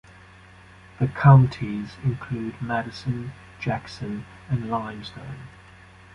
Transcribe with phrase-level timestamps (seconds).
[0.99, 5.43] The counties include Madison, Jackson, and Limestone.